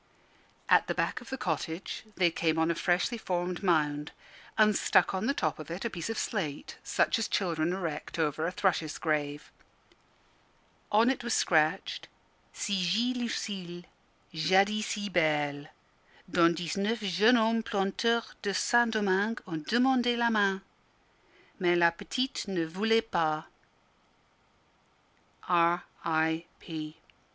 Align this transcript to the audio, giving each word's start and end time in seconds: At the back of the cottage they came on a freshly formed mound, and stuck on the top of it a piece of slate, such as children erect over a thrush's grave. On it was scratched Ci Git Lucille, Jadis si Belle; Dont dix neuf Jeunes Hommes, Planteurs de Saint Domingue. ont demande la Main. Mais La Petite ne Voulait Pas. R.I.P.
At 0.67 0.87
the 0.87 0.95
back 0.95 1.21
of 1.21 1.29
the 1.29 1.37
cottage 1.37 2.05
they 2.15 2.31
came 2.31 2.57
on 2.57 2.71
a 2.71 2.73
freshly 2.73 3.19
formed 3.19 3.61
mound, 3.61 4.11
and 4.57 4.75
stuck 4.75 5.13
on 5.13 5.27
the 5.27 5.33
top 5.35 5.59
of 5.59 5.69
it 5.69 5.85
a 5.85 5.91
piece 5.91 6.09
of 6.09 6.17
slate, 6.17 6.79
such 6.83 7.19
as 7.19 7.27
children 7.27 7.71
erect 7.71 8.17
over 8.17 8.47
a 8.47 8.51
thrush's 8.51 8.97
grave. 8.97 9.51
On 10.91 11.11
it 11.11 11.23
was 11.23 11.35
scratched 11.35 12.07
Ci 12.51 12.73
Git 13.13 13.15
Lucille, 13.15 13.83
Jadis 14.33 14.87
si 14.87 15.07
Belle; 15.07 15.67
Dont 16.27 16.57
dix 16.57 16.75
neuf 16.77 16.99
Jeunes 17.01 17.37
Hommes, 17.37 17.63
Planteurs 17.63 18.33
de 18.41 18.55
Saint 18.55 18.89
Domingue. 18.91 19.39
ont 19.47 19.63
demande 19.67 20.17
la 20.17 20.31
Main. 20.31 20.61
Mais 21.59 21.77
La 21.77 21.91
Petite 21.91 22.47
ne 22.47 22.65
Voulait 22.65 23.01
Pas. 23.03 23.43
R.I.P. 25.47 26.97